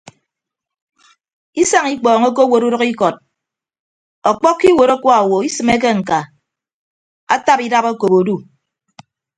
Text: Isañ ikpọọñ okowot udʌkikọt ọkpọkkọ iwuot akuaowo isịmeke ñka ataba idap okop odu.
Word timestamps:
Isañ 1.61 1.85
ikpọọñ 1.93 2.23
okowot 2.29 2.63
udʌkikọt 2.67 3.15
ọkpọkkọ 4.29 4.63
iwuot 4.71 4.91
akuaowo 4.95 5.37
isịmeke 5.47 5.89
ñka 5.99 6.19
ataba 7.33 7.61
idap 7.67 7.85
okop 7.91 8.11
odu. 8.19 8.35